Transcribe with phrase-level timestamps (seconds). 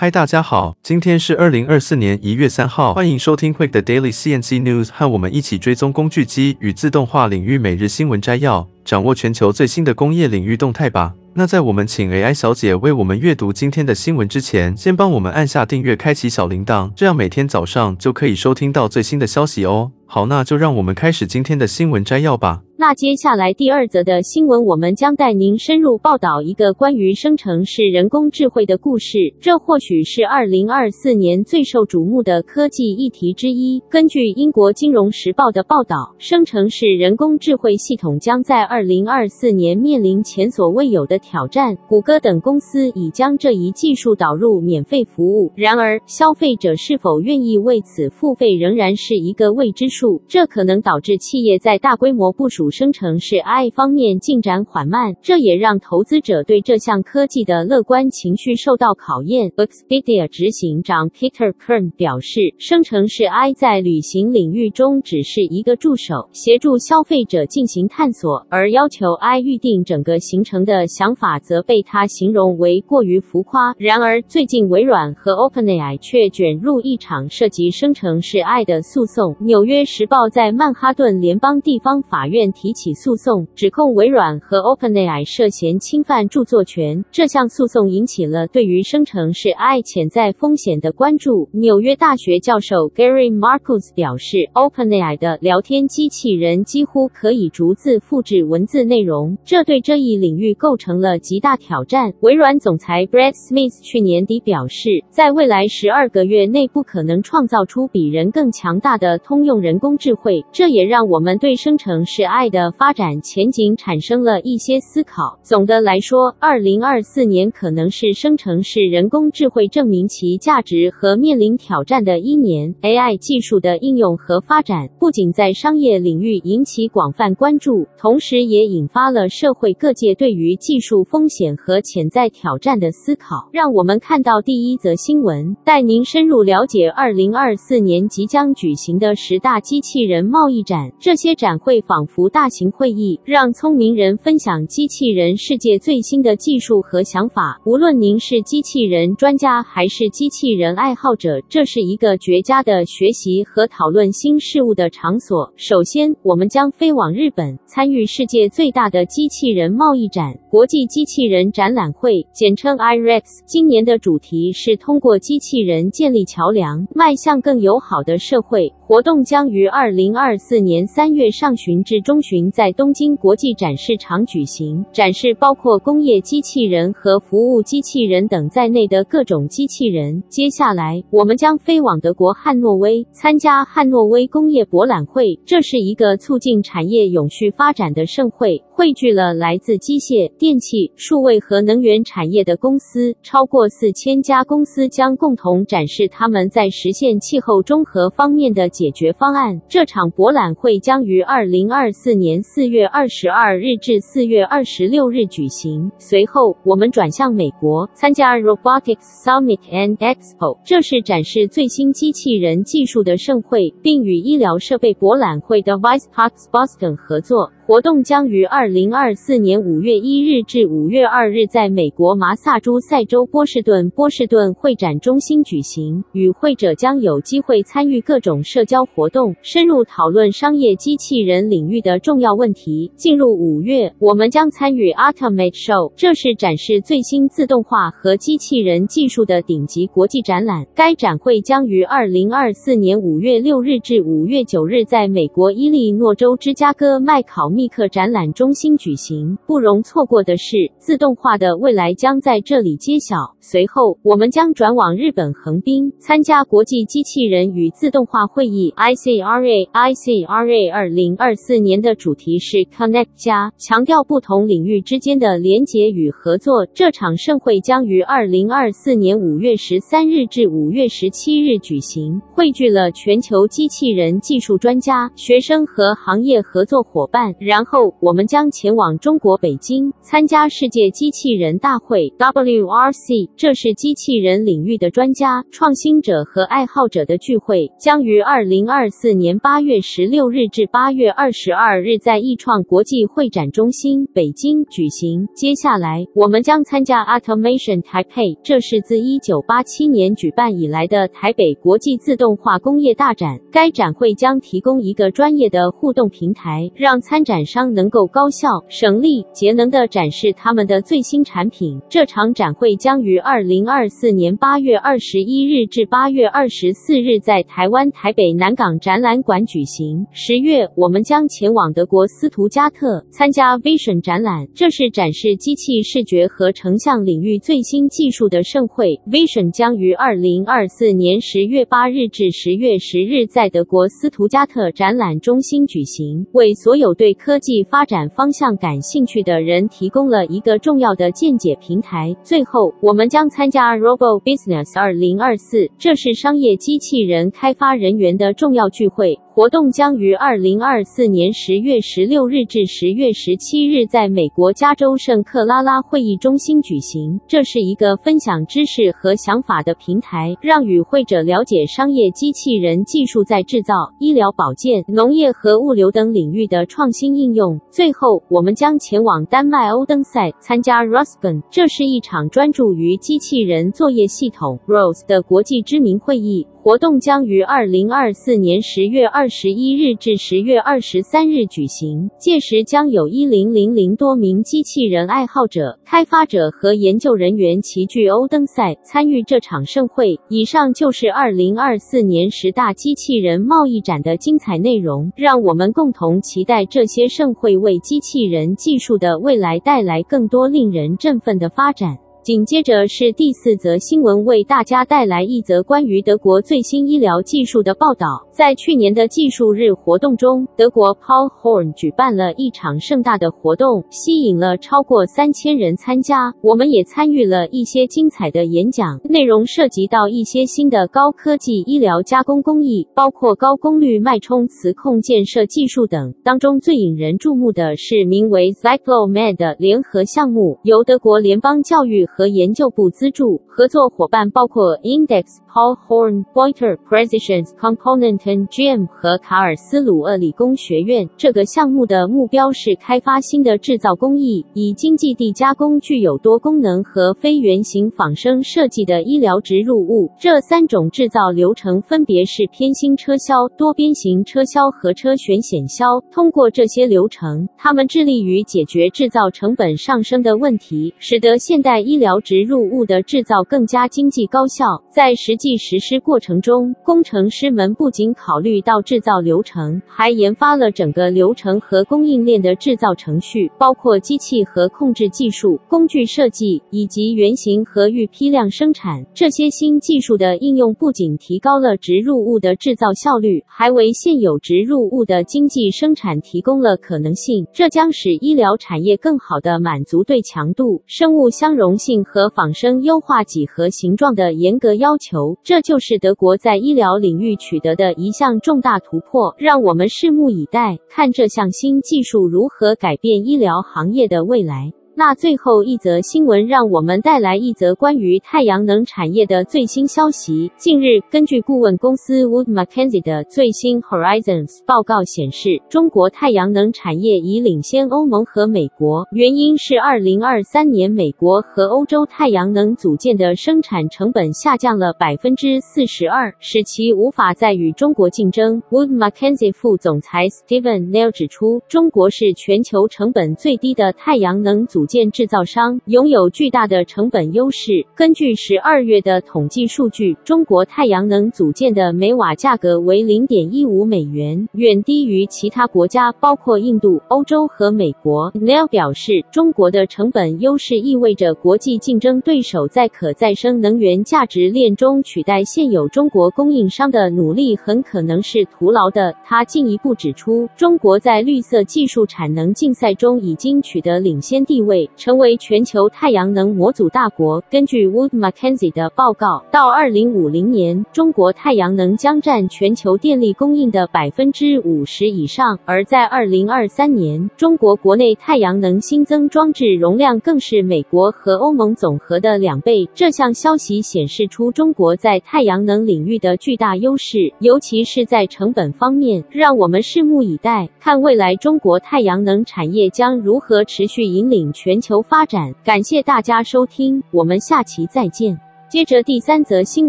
[0.00, 11.12] 嗨，大家好，今天是二零二四年一月三号，欢迎收听 Quick 的 Daily CNC News，和我们一起追踪工具机与自动化领域每日新闻摘要，掌握全球最新的工业领域动态吧。
[11.34, 19.92] 那在我们请 AI 小姐为我们阅读今天的新闻之前，先帮我们按下订阅，开启小铃铛，这样每天早上就可以收听到最新的消息哦。
[20.10, 22.62] 好，那就让我们开始今天的新闻摘要吧。
[22.78, 29.18] 那接下来第二则的新闻，我们将带您深入报道一个关于生成式人工智慧的故事。
[29.38, 33.82] 这或许是二零二四年最受瞩目的科技议题之一。
[33.90, 41.76] 根据英国金融时报的报道，生成式人工智慧系统将在二零二四年面临前所未有的挑战。
[41.88, 50.22] 谷歌等公司已将这一技术导入免费服务，然而消费者是否愿意为此付费仍然是一个未知数。
[50.28, 52.70] 这可能导致企业在大规模部署。
[52.70, 59.50] 生成式 AI 方面进展缓慢，这也让投资者对这项科技的乐观情绪受到考验。
[59.56, 73.74] Expedia 执行长 Peter Kern 表示，生成式 AI 在旅行领域中只是一个助手，协助消费者进行探索，而要求 i 预定整个行程的想法则被他形容为过于浮夸。
[73.78, 79.36] 然而，最近微软和 OpenAI 却卷入一场涉及生成式 AI 的诉讼。
[79.40, 82.48] 纽约时报在曼哈顿联邦地方法院。
[82.58, 87.04] 提起诉讼，指控微软和 OpenAI 涉嫌侵犯著作权。
[87.12, 91.48] 这项诉讼引起了对于生成式 AI 潜在风险的关注。
[91.52, 102.12] 纽约大学教授 Gary Marcus 表示，OpenAI 的聊天机器人几乎可以逐字复制文文字内容，这对这一领域构成了极大挑战。
[102.22, 110.44] 微软总裁 Brad Smith 去年底表示，在未来十二个月内不可能创造出比人更强大的通用人工智慧。
[110.50, 115.38] 这也让我们对生成式 AI 的发展前景产生了一些思考。
[115.44, 122.74] 总的来说，二零二四年可能是生成式人工智慧证明其价值和面临挑战的一年。
[122.82, 133.48] AI 技术的应用和发展不仅在商业领域引起广泛关注，同时也引发了社会各界对于技术风险和潜在挑战的思考。
[133.52, 140.90] 让我们看到第一则新闻，带您深入了解二零二四年即将举行的十大机器人贸易展。
[140.98, 147.60] 这些展会仿佛大型会议，让聪明人分享机器人世界最新的技术和想法。
[147.64, 155.52] 无论您是机器人专家还是机器人爱好者，这是一个绝佳的学习和讨论新事物的场所。
[155.56, 163.40] 首先，我们将飞往日本，参与世界最大的机器人贸易展——国际机器人展览会，简称 IREX。
[163.46, 168.74] 今年的主题是通过机器人建立桥梁，迈向更友好的社会。
[168.86, 180.22] 活动将于二零二四年三月上旬至中旬在东京国际展示场举行，展示包括工业机器人和服务机器人等在内的各种机器人。
[180.28, 185.38] 接下来，我们将飞往德国汉诺威，参加汉诺威工业博览会。
[185.44, 199.60] 这是一个促进产业永续发展的盛会，汇聚了来自机械、电气、数位和能源产业的公司，超过四千家公司将共同展示他们在实现气候中和方面的解决方案。
[199.68, 205.90] 这场博览会将于二零二四年四月二十二日至四月二十六日举行。
[205.98, 217.50] 随后，我们转向美国，参加 Robotics Summit and Expo，这是展示最新机器人技术的盛会，并与医疗设备博览会的 VisPax Boston 合作。
[217.66, 226.04] 活动将于二零二四年五月一日至五月二日在美国麻萨诸塞州波士顿波士顿会展中心举行。
[226.12, 232.92] 与会者将有机会参与各种社交活动，深入讨论商业机器人领域的重要问题。
[232.94, 240.66] 进入五月，我们将参与 Automate Show，这是展示最新自动化和机器人技术的顶级国际展览。
[240.74, 253.36] 该展会将于二零二四年五月六日至五月九日在美国伊利诺州芝加哥麦考密克展览中心举行，不容错过的是，自动化的未来将在这里揭晓。
[253.40, 259.70] 随后，我们将转往日本横滨，参加国际机器人与自动化会议 （ICRA）。
[259.70, 266.66] ICRA 二零二四年的主题是 Connect 加，强调不同领域之间的连结与合作。
[266.74, 277.32] 这场盛会将于二零二四年五月十三日至五月十七日举行，汇聚了全球机器人技术专家、学生和行业合作伙伴。
[277.38, 283.30] 然后，我们将前往中国北京参加世界机器人大会 （WRC）。
[283.36, 295.26] 这是机器人领域的专家、创新者和爱好者的聚会，将于二零二四年八月十六日至八月二十二日在亿创国际会展中心北京举行。
[295.34, 303.38] 接下来，我们将参加 Automation Taipei，这是自一九八七年举办以来的台北国际自动化工业大展。
[303.50, 311.80] 该展会将提供一个专业的互动平台，让参展商能够高、效省力、节能的展示他们的最新产品。
[311.88, 320.06] 这场展会将于二零二四年八月二十一日至八月二十四日在台湾台北南港展览馆举行。
[320.12, 329.00] 十月，我们将前往德国斯图加特参加 Vision 展览，这是展示机器视觉和成像领域最新技术的盛会。
[329.10, 342.16] Vision 将于二零二四年十月八日至十月十日在德国斯图加特展览中心举行，为所有对科技发展方向感兴趣的人提供了一个重要的见解平台。
[342.20, 349.20] 最后，我们将参加 Robo Business 2024，这是商业机器人开发人员的重要聚会。
[349.38, 357.20] 活动将于二零二四年十月十六日至十月十七日在美国加州圣克拉拉会议中心举行。
[357.28, 367.60] 这是一个分享知识和想法的平台，让与会者了解商业机器人技术在制造、医疗保健、农业和物流等领域的创新应用。
[367.70, 376.44] 最后，我们将前往丹麦欧登塞参加 ROSCON，这是一场专注于机器人作业系统 Rose 的国际知名会议。
[376.68, 390.20] 活动将于二零二四年十月二十一日至十月二十三日举行，届时将有一零零零多名机器人爱好者、开发者和研究人员齐聚欧登赛参与这场盛会。
[390.28, 401.96] 以上就是二零二四年十大机器人贸易展的精彩内容，让我们共同期待这些盛会为机器人技术的未来带来更多令人振奋的发展。
[402.28, 408.28] 紧接着是第四则新闻，为大家带来一则关于德国最新医疗技术的报道。
[408.30, 416.34] 在去年的技术日活动中，德国 Paul Horn 举办了一场盛大的活动，吸引了超过三千人参加。
[416.42, 426.12] 我们也参与了一些精彩的演讲，内容涉及到一些新的高科技医疗加工工艺，包括高功率脉冲磁控建设技术等。
[426.22, 441.08] 当中最引人注目的是名为 Cyclomed 的联合项目，由德国联邦教育和和研究部资助，合作伙伴包括 Index、Paul Horn、Pointer、Precision Components GM 和卡尔斯鲁厄理工学院。
[441.16, 450.10] 这个项目的目标是开发新的制造工艺，以经济地加工具有多功能和非圆形仿生设计的医疗植入物。
[450.18, 455.84] 这三种制造流程分别是偏心车削、多边形车削和车旋显削。
[456.10, 464.64] 通过这些流程，他们致力于解决制造成本上升的问题，使得现代医疗疗植入物的制造更加经济高效。
[464.90, 479.04] 在实际实施过程中，工程师们不仅考虑到制造流程，还研发了整个流程和供应链的制造程序，包括机器和控制技术、工具设计以及原型和预批量生产。
[479.12, 487.46] 这些新技术的应用不仅提高了植入物的制造效率，还为现有植入物的经济生产提供了可能性。
[487.52, 491.87] 这将使医疗产业更好地满足对强度、生物相容性。
[492.04, 499.34] 和仿生优化几何形状的严格要求，这就是德国在医疗领域取得的一项重大突破。
[499.38, 504.72] 让我们拭目以待，看这项新技术如何改变医疗行业的未来。
[504.98, 510.50] 那最后一则新闻，让我们带来一则关于太阳能产业的最新消息。
[510.56, 519.06] 近日，根据顾问公司 Wood Mackenzie 的最新 Horizons 报告显示，中国太阳能产业已领先欧盟和美国。
[519.12, 528.60] 原因是2023年美国和欧洲太阳能组件的生产成本下降了百分之四十二，使其无法再与中国竞争。
[528.68, 535.08] Wood Mackenzie 副总裁 Steven Neil 指出，中国是全球成本最低的太阳能组件。
[535.18, 537.84] 制造商拥有巨大的成本优势。
[537.96, 548.30] 根据十二月的统计数据，中国太阳能组件的每瓦价格为零点一五美元，远低于其他国家，包括印度、欧洲和美国。
[548.34, 559.12] Neil 表示，中国的成本优势意味着国际竞争对手在可再生能源价值链中取代现有中国供应商的努力很可能是徒劳的。
[559.24, 564.77] 他进一步指出，中国在绿色技术产能竞赛中已经取得领先地位。
[564.96, 567.42] 成为全球太阳能模组大国。
[567.50, 582.88] 根据 Wood Mackenzie 的报告，到二零五零年，中国太阳能将占全球电力供应的百分之五十以上，而在二零二三年，中国国内太阳能新增装置容量更是美国和欧盟总和的两倍。
[582.94, 589.24] 这项消息显示出中国在太阳能领域的巨大优势，尤其是在成本方面。
[589.30, 595.50] 让我们拭目以待，看未来中国太阳能产业将如何持续引领全全球发展。
[595.64, 598.38] 感谢大家收听，我们下期再见。
[598.68, 599.88] 接着第三则新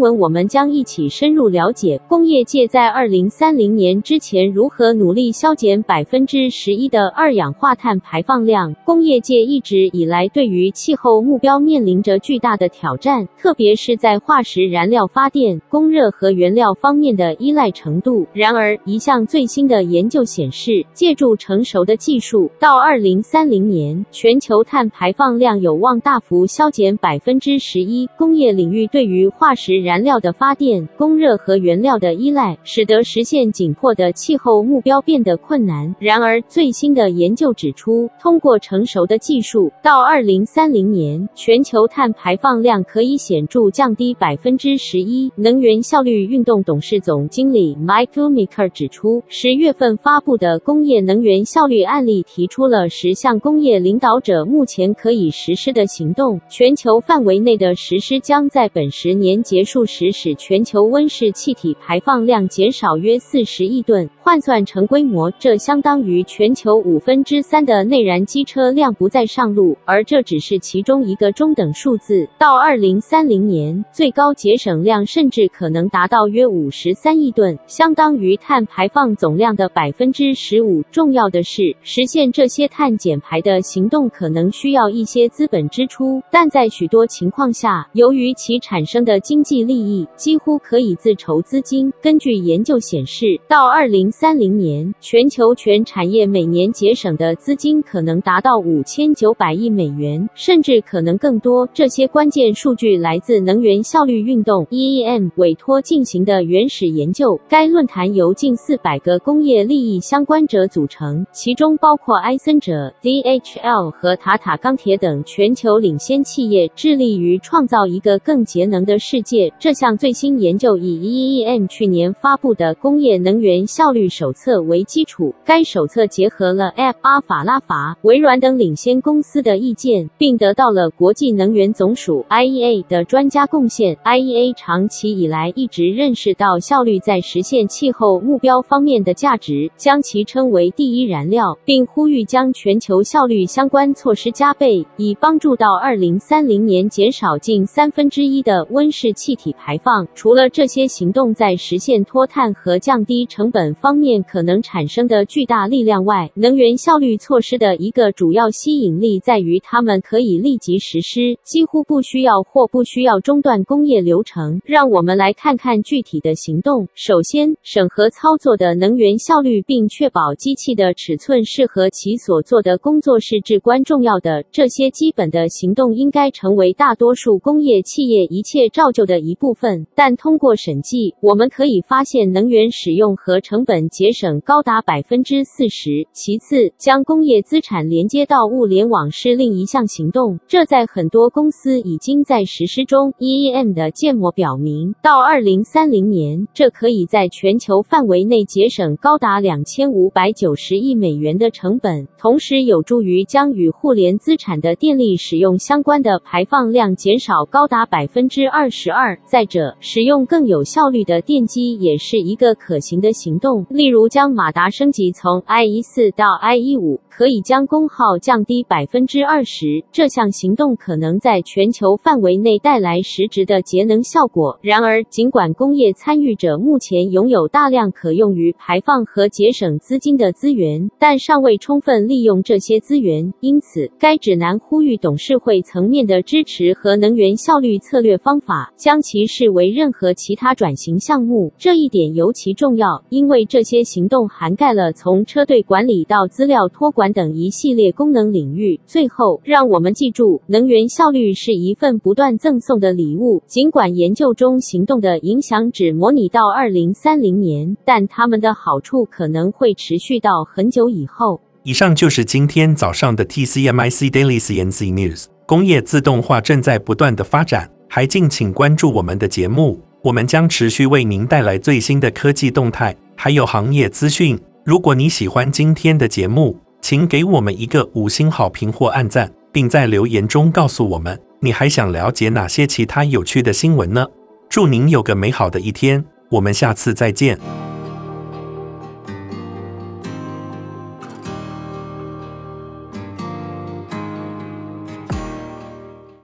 [0.00, 8.74] 闻，我们将一起深入了解工业界在二零三零年之前如何努力削减百分之十一的二氧化碳排放量。
[8.86, 18.26] 工业界一直以来对于气候目标面临着巨大的挑战，特别是在化石燃料发电、供热和原料方面的依赖程度。
[18.32, 28.08] 然而，一项最新的研究显示，借助成熟的技术，到二零三零年，全球碳排放量有望大幅削减百分之十一。
[28.16, 35.94] 工业领域对于化石燃料的发电、供热和原料的依赖，使得实现紧迫的气候目标变得困难。
[35.98, 45.30] 然而，最新的研究指出，通过成熟的技术，到二零三零年，全球碳排放量可以显著降低百分之十一。
[45.36, 64.10] 能源效率运动董事总经理 Mike m i k e r 指出，十月份发布的工业能源效率案例提出了十项工业领导者目前可以实施的行动，全球范围内的实施将在在本十年结束时，使全球温室气体排放量减少约四十亿吨。
[64.22, 72.28] 换算成规模，这相当于全球五分之三的内燃机车辆不再上路，而这只是其中一个中等数字。
[72.38, 80.82] 到二零三零年，最高节省量甚至可能达到约五十三亿吨，相当于碳排放总量的百分之十五。
[80.92, 91.90] 重要的是，实现这些碳减排的行动可能需要一些资本支出，但在许多情况下，由于其产生的经济利益几乎可以自筹资金。
[92.02, 101.68] 根据研究显示，到二零三零年，全球全产业每年节省的资金可能达到五千九百亿美元，甚至可能更多。
[101.72, 107.40] 这些关键数据来自能源效率运动 （EEM） 委托进行的原始研究。
[107.48, 119.52] 该论坛由近四百个工业利益相关者组成，其中包括埃森哲、DHL 和塔塔钢铁等全球领先企业，致力于创造一个更节能的世界。
[119.58, 133.96] 这项最新研究以 EEM 去年发布的工业能源效率手册为基础，该手册结合了埃、阿法拉法、微软等领先公司的意见，并得到了国际能源总署 （IEA） 的专家贡献。
[134.04, 150.06] IEA 长期以来一直认识到效率在实现气候目标方面的价值，将其称为第一燃料，并呼吁将全球效率相关措施加倍，以帮助到二零三零年减少近三分之一的温室气体排放。
[150.14, 164.62] 除了这些行动在实现脱碳和降低成本方方面可能产生的巨大力量外，能源效率措施的一个主要吸引力在于它们可以立即实施，几乎不需要或不需要中断工业流程。
[164.64, 166.86] 让我们来看看具体的行动。
[166.94, 174.44] 首先，审核操作的能源效率，并确保机器的尺寸适合其所做的工作是至关重要的。
[174.52, 186.08] 这些基本的行动应该成为大多数工业企业一切照旧的一部分，但通过审计，我们可以发现能源使用和成本节省高达百分之四十。
[186.12, 193.12] 其次，将工业资产连接到物联网是另一项行动，这在很多公司已经在实施中。
[193.20, 208.00] EEM 的建模表明，到二零三零年，这可以在全球范围内节省高达两千五百九十亿美元的成本，同时有助于将与互联资产的电力使用相关的排放量减少高达百。
[208.00, 209.20] 百分之二十二。
[209.26, 213.66] 再者，使用更有效率的电机也是一个可行的行动。
[213.70, 219.84] 例如，将马达升级从 IE 四到 IE 五，可以将功耗降低百分之二十。
[219.92, 224.58] 这项行动可能在全球范围内带来实质的节能效果。
[224.60, 233.32] 然而，尽管工业参与者目前拥有大量可用于排放和节省资金的资源，但尚未充分利用这些资源。
[233.40, 237.70] 因此，该指南呼吁董事会层面的支持和能源效率。
[237.80, 248.80] 策略方法，将其视为任何其他转型项目，这一点尤其重要，因为这这些行动涵盖了从车队管理到资料托管等一系列功能领域。
[248.86, 253.42] 最后，让我们记住，能源效率是一份不断赠送的礼物。
[253.46, 261.38] 尽管研究中行动的影响只模拟到二零三零年，但它们的好处可能会持续到很久以后。
[261.64, 265.26] 以上就是今天早上的 TCMIC Daily CNC News。
[265.44, 274.40] 工业自动化正在不断的发展，还敬请关注我们的节目，我们将持续为您带来最新的科技动态，还有行业资讯。
[274.64, 284.06] 如果你喜欢今天的节目，请给我们一个五星好评或按赞，并在留言中告诉我们你还想了解哪些其他有趣的新闻呢？
[284.48, 287.38] 祝您有个美好的一天，我们下次再见。